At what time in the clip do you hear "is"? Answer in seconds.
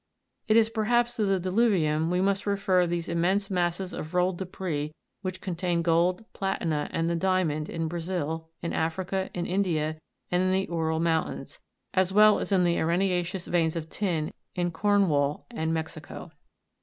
0.57-0.67